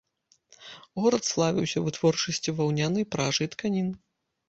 [1.01, 3.97] Горад славіўся вытворчасцю ваўнянай пражы і тканін.